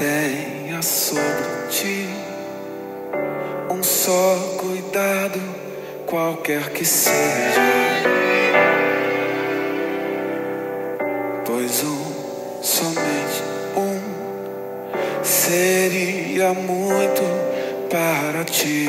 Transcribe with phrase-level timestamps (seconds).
[0.00, 2.08] tenha sobre ti
[3.70, 5.38] um só cuidado,
[6.06, 7.60] qualquer que seja.
[11.44, 13.42] Pois um, somente
[13.76, 17.22] um, seria muito
[17.90, 18.88] para ti.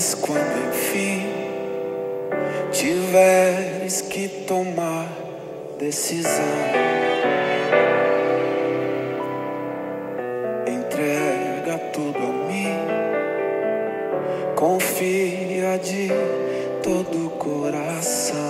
[0.00, 1.26] temas quando enfim
[2.72, 5.06] tiveres que tomar
[5.78, 6.30] decisão.
[10.66, 12.66] Entrega tudo a mim,
[14.56, 16.08] confia de
[16.82, 18.49] todo o coração.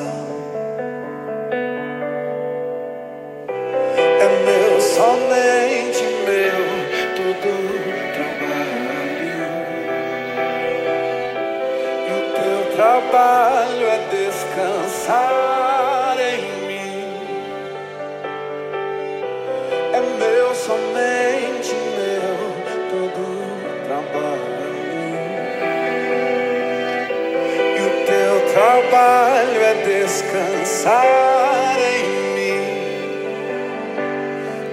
[28.53, 32.61] Trabalho é descansar em mim.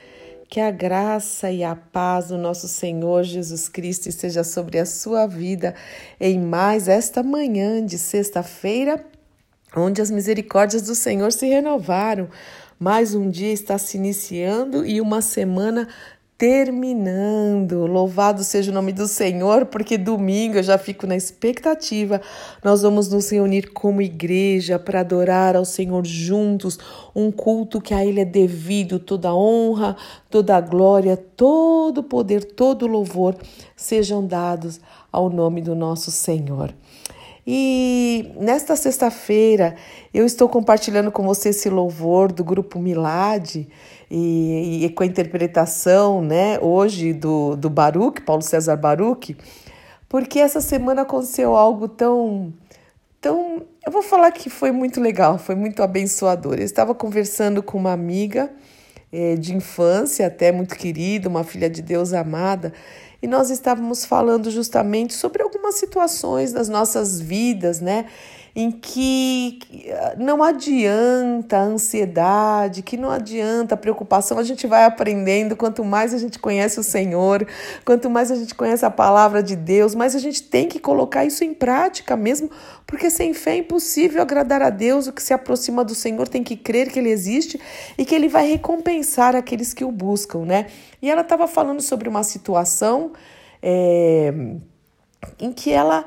[0.49, 5.25] Que a graça e a paz do nosso Senhor Jesus Cristo esteja sobre a sua
[5.25, 5.73] vida
[6.19, 9.05] em mais esta manhã de sexta-feira,
[9.73, 12.27] onde as misericórdias do Senhor se renovaram.
[12.77, 15.87] Mais um dia está se iniciando e uma semana
[16.41, 17.85] terminando.
[17.85, 22.19] Louvado seja o nome do Senhor, porque domingo eu já fico na expectativa.
[22.63, 26.79] Nós vamos nos reunir como igreja para adorar ao Senhor juntos,
[27.13, 29.95] um culto que a Ele é devido, toda honra,
[30.31, 33.35] toda glória, todo poder, todo louvor
[33.75, 34.81] sejam dados
[35.11, 36.73] ao nome do nosso Senhor.
[37.45, 39.75] E nesta sexta-feira
[40.11, 43.67] eu estou compartilhando com você esse louvor do grupo Milad
[44.13, 49.37] e, e, com a interpretação, né, hoje do, do Baruch, Paulo César Baruch,
[50.09, 52.53] porque essa semana aconteceu algo tão,
[53.21, 56.55] tão, eu vou falar que foi muito legal, foi muito abençoador.
[56.55, 58.51] Eu estava conversando com uma amiga
[59.13, 62.73] eh, de infância, até muito querida, uma filha de Deus amada,
[63.21, 65.41] e nós estávamos falando justamente sobre
[65.75, 68.05] situações das nossas vidas, né?
[68.53, 69.59] Em que
[70.17, 75.55] não adianta a ansiedade, que não adianta a preocupação, a gente vai aprendendo.
[75.55, 77.47] Quanto mais a gente conhece o Senhor,
[77.85, 81.23] quanto mais a gente conhece a palavra de Deus, mais a gente tem que colocar
[81.23, 82.51] isso em prática mesmo,
[82.85, 85.07] porque sem fé é impossível agradar a Deus.
[85.07, 87.57] O que se aproxima do Senhor tem que crer que Ele existe
[87.97, 90.65] e que Ele vai recompensar aqueles que o buscam, né?
[91.01, 93.13] E ela estava falando sobre uma situação
[93.61, 94.33] é,
[95.39, 96.05] em que ela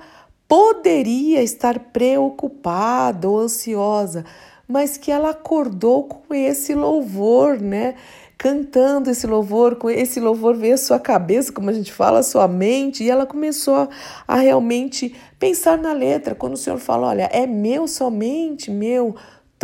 [0.48, 4.24] poderia estar preocupada ou ansiosa,
[4.68, 7.94] mas que ela acordou com esse louvor, né?
[8.36, 12.22] Cantando esse louvor, com esse louvor veio a sua cabeça, como a gente fala, a
[12.22, 13.88] sua mente, e ela começou
[14.26, 16.34] a, realmente pensar na letra.
[16.34, 19.14] Quando o Senhor fala: Olha, é meu somente, meu,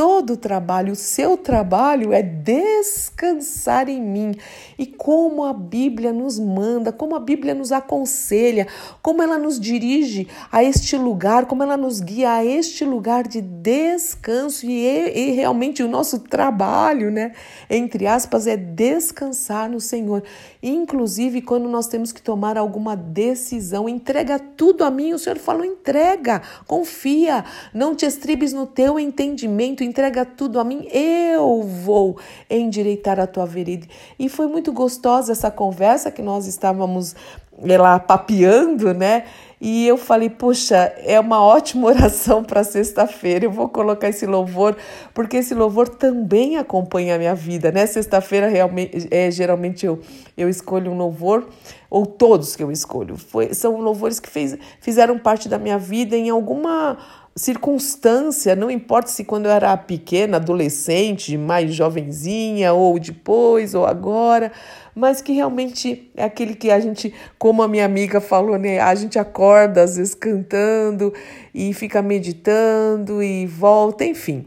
[0.00, 4.34] todo o trabalho, o seu trabalho é descansar em mim.
[4.78, 8.66] E como a Bíblia nos manda, como a Bíblia nos aconselha,
[9.03, 13.42] como ela nos dirige a este lugar, como ela nos guia a este lugar de
[13.42, 14.65] descanso.
[14.65, 17.33] E, e realmente o nosso trabalho, né,
[17.69, 20.22] entre aspas, é descansar no Senhor.
[20.63, 25.13] Inclusive quando nós temos que tomar alguma decisão, entrega tudo a mim.
[25.13, 27.45] O Senhor falou: entrega, confia,
[27.75, 32.16] não te estribes no teu entendimento entrega tudo a mim, eu vou
[32.48, 33.87] endireitar a tua vereda.
[34.19, 37.15] E foi muito gostosa essa conversa que nós estávamos
[37.63, 39.25] lá papeando, né?
[39.60, 43.45] E eu falei, puxa, é uma ótima oração para sexta-feira.
[43.45, 44.75] Eu vou colocar esse louvor,
[45.13, 47.84] porque esse louvor também acompanha a minha vida, né?
[47.84, 50.01] Sexta-feira, realmente, é, geralmente eu,
[50.37, 51.47] eu escolho um louvor,
[51.91, 53.19] ou todos que eu escolho.
[53.19, 56.97] Foi, são louvores que fez, fizeram parte da minha vida em alguma
[57.41, 64.53] circunstância, não importa se quando eu era pequena, adolescente, mais jovenzinha, ou depois, ou agora,
[64.95, 68.95] mas que realmente é aquele que a gente, como a minha amiga falou, né, a
[68.95, 71.15] gente acorda às vezes cantando
[71.54, 74.47] e fica meditando e volta, enfim.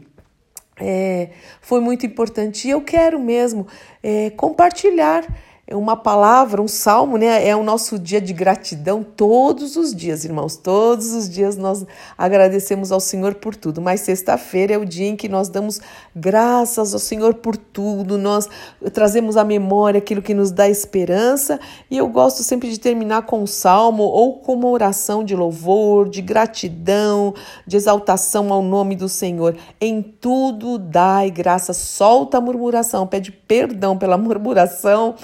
[0.80, 1.30] É,
[1.60, 3.66] foi muito importante e eu quero mesmo
[4.02, 5.24] é, compartilhar
[5.72, 7.48] uma palavra, um salmo, né?
[7.48, 10.56] É o nosso dia de gratidão todos os dias, irmãos.
[10.56, 11.86] Todos os dias nós
[12.18, 13.80] agradecemos ao Senhor por tudo.
[13.80, 15.80] Mas sexta-feira é o dia em que nós damos
[16.14, 18.18] graças ao Senhor por tudo.
[18.18, 18.46] Nós
[18.92, 21.58] trazemos à memória aquilo que nos dá esperança.
[21.90, 26.10] E eu gosto sempre de terminar com um salmo ou com uma oração de louvor,
[26.10, 27.32] de gratidão,
[27.66, 29.56] de exaltação ao nome do Senhor.
[29.80, 31.72] Em tudo dai graça.
[31.72, 35.14] Solta a murmuração, pede perdão pela murmuração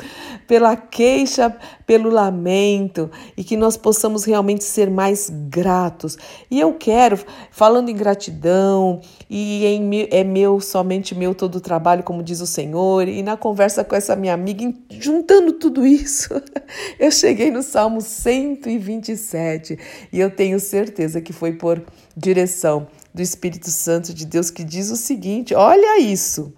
[0.46, 1.54] pela queixa,
[1.86, 6.16] pelo lamento e que nós possamos realmente ser mais gratos.
[6.50, 7.18] E eu quero,
[7.50, 12.46] falando em gratidão, e em, é meu, somente meu todo o trabalho, como diz o
[12.46, 16.28] Senhor, e na conversa com essa minha amiga, juntando tudo isso,
[16.98, 19.78] eu cheguei no Salmo 127
[20.12, 21.82] e eu tenho certeza que foi por
[22.16, 26.52] direção do Espírito Santo de Deus que diz o seguinte: olha isso.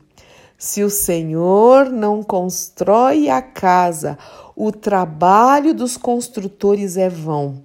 [0.65, 4.17] Se o Senhor não constrói a casa,
[4.55, 7.65] o trabalho dos construtores é vão.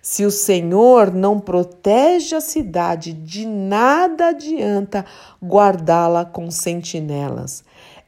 [0.00, 5.04] Se o Senhor não protege a cidade, de nada adianta
[5.42, 7.64] guardá-la com sentinelas.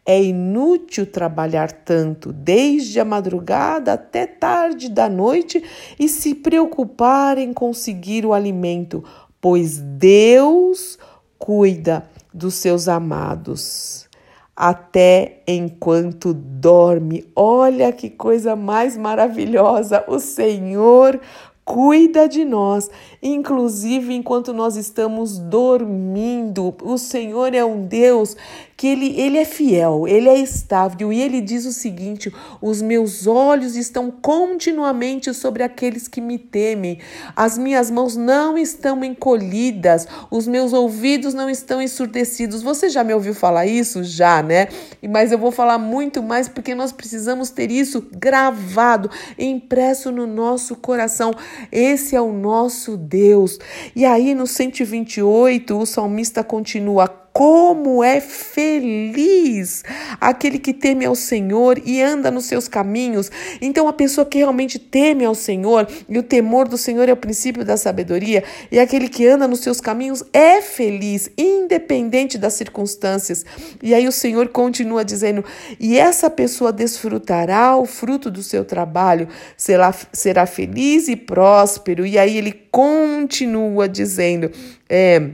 [0.07, 5.61] É inútil trabalhar tanto, desde a madrugada até tarde da noite,
[5.99, 9.03] e se preocupar em conseguir o alimento,
[9.41, 11.01] pois Deus
[11.37, 14.09] cuida dos seus amados
[14.57, 17.27] até enquanto dorme.
[17.35, 20.05] Olha que coisa mais maravilhosa!
[20.07, 21.21] O Senhor
[21.65, 22.91] cuida de nós,
[23.23, 26.75] inclusive enquanto nós estamos dormindo.
[26.83, 28.37] O Senhor é um Deus
[28.81, 32.33] que ele, ele é fiel, ele é estável e ele diz o seguinte:
[32.63, 36.99] os meus olhos estão continuamente sobre aqueles que me temem,
[37.37, 42.63] as minhas mãos não estão encolhidas, os meus ouvidos não estão ensurdecidos.
[42.63, 44.03] Você já me ouviu falar isso?
[44.03, 44.69] Já, né?
[45.11, 50.75] Mas eu vou falar muito mais porque nós precisamos ter isso gravado, impresso no nosso
[50.75, 51.35] coração.
[51.71, 53.59] Esse é o nosso Deus.
[53.95, 59.83] E aí no 128, o salmista continua: como é feliz
[60.21, 63.33] aquele que teme ao Senhor e anda nos seus caminhos.
[63.63, 67.17] Então, a pessoa que realmente teme ao Senhor, e o temor do Senhor é o
[67.17, 73.47] princípio da sabedoria, e aquele que anda nos seus caminhos é feliz, independente das circunstâncias.
[73.83, 75.43] E aí o Senhor continua dizendo:
[75.81, 82.05] e essa pessoa desfrutará o fruto do seu trabalho, será, será feliz e próspero.
[82.05, 84.51] E aí ele continua dizendo:
[84.91, 85.31] é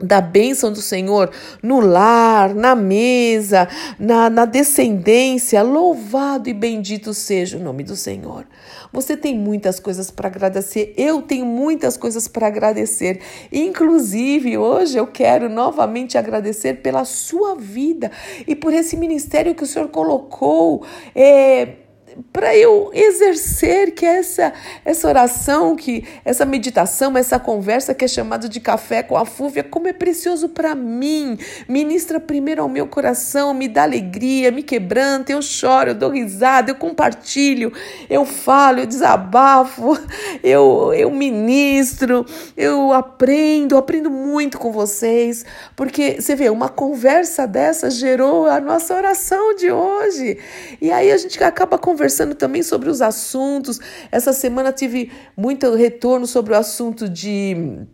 [0.00, 1.30] da bênção do Senhor
[1.62, 3.68] no lar, na mesa,
[3.98, 5.62] na, na descendência.
[5.62, 8.46] Louvado e bendito seja o nome do Senhor.
[8.92, 13.20] Você tem muitas coisas para agradecer, eu tenho muitas coisas para agradecer.
[13.52, 18.10] Inclusive, hoje eu quero novamente agradecer pela sua vida
[18.46, 20.84] e por esse ministério que o Senhor colocou.
[21.14, 21.87] É,
[22.32, 24.52] para eu exercer que essa
[24.84, 29.62] essa oração, que essa meditação, essa conversa que é chamada de café com a fúvia,
[29.62, 31.38] como é precioso para mim.
[31.68, 36.70] Ministra primeiro ao meu coração, me dá alegria, me quebranta, eu choro, eu dou risada,
[36.70, 37.72] eu compartilho,
[38.08, 39.98] eu falo, eu desabafo,
[40.42, 42.26] eu eu ministro,
[42.56, 45.44] eu aprendo, aprendo muito com vocês,
[45.76, 50.38] porque você vê, uma conversa dessa gerou a nossa oração de hoje.
[50.80, 53.78] E aí a gente acaba conversando conversando também sobre os assuntos.
[54.10, 57.86] Essa semana tive muito retorno sobre o assunto de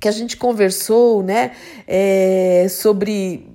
[0.00, 1.52] que a gente conversou, né?
[1.86, 3.46] É, sobre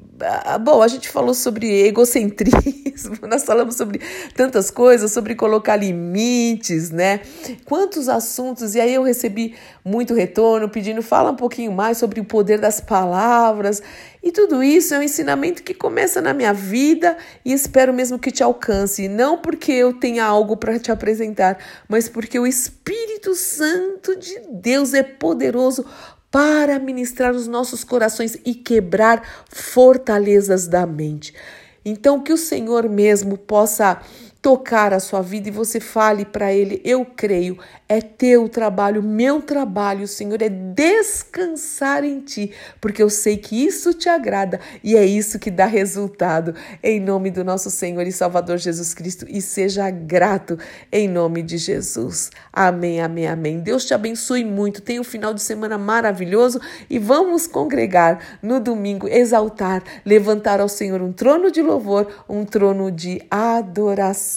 [0.59, 3.99] bom, a gente falou sobre egocentrismo, nós falamos sobre
[4.35, 7.21] tantas coisas, sobre colocar limites, né?
[7.65, 12.25] Quantos assuntos, e aí eu recebi muito retorno pedindo, fala um pouquinho mais sobre o
[12.25, 13.81] poder das palavras.
[14.21, 18.31] E tudo isso é um ensinamento que começa na minha vida e espero mesmo que
[18.31, 21.57] te alcance, não porque eu tenha algo para te apresentar,
[21.89, 25.85] mas porque o Espírito Santo de Deus é poderoso
[26.33, 31.31] para ministrar os nossos corações e quebrar fortalezas da mente.
[31.85, 34.01] Então, que o Senhor mesmo possa
[34.43, 37.57] tocar a sua vida e você fale para Ele: Eu creio,
[37.87, 43.93] é teu trabalho, meu trabalho, Senhor, é descansar em Ti, porque eu sei que isso
[43.93, 46.53] te agrada e é isso que dá resultado.
[46.83, 50.59] Em nome do nosso Senhor e Salvador Jesus Cristo, e seja grato
[50.91, 52.29] em nome de Jesus.
[52.51, 53.61] Amém, amém, amém.
[53.61, 54.81] Deus te abençoe muito.
[54.81, 56.59] Tenha um final de semana maravilhoso
[56.89, 62.91] e vamos congregar no domingo, exaltar, levantar ao Senhor um trono de louvor, um trono
[62.91, 64.32] de adoração.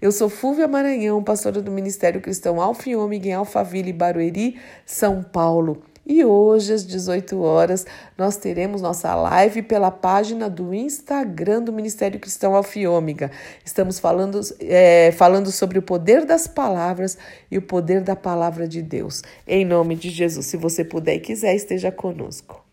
[0.00, 5.22] Eu sou Fúvia Maranhão, pastora do Ministério Cristão Alfa e Ômega em Alphaville, Barueri, São
[5.22, 5.82] Paulo.
[6.06, 7.86] E hoje, às 18 horas,
[8.18, 13.30] nós teremos nossa live pela página do Instagram do Ministério Cristão Alfiômega.
[13.64, 17.16] Estamos falando, é, falando sobre o poder das palavras
[17.50, 19.22] e o poder da palavra de Deus.
[19.46, 22.63] Em nome de Jesus, se você puder e quiser, esteja conosco.